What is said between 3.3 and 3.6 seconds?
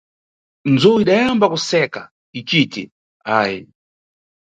ah!